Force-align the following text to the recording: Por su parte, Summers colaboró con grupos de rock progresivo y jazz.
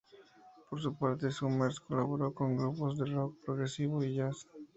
Por 0.67 0.81
su 0.81 0.95
parte, 0.95 1.29
Summers 1.29 1.79
colaboró 1.79 2.33
con 2.33 2.57
grupos 2.57 2.97
de 2.97 3.05
rock 3.05 3.35
progresivo 3.45 4.03
y 4.03 4.15
jazz. 4.15 4.47